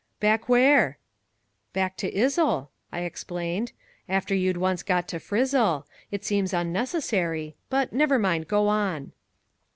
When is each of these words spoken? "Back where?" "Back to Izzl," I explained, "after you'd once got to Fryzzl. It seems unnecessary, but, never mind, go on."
"Back 0.19 0.49
where?" 0.49 0.97
"Back 1.73 1.95
to 1.97 2.11
Izzl," 2.11 2.69
I 2.91 3.01
explained, 3.01 3.71
"after 4.09 4.33
you'd 4.33 4.57
once 4.57 4.81
got 4.81 5.07
to 5.09 5.19
Fryzzl. 5.19 5.85
It 6.09 6.25
seems 6.25 6.53
unnecessary, 6.53 7.55
but, 7.69 7.93
never 7.93 8.17
mind, 8.17 8.47
go 8.47 8.67
on." 8.67 9.11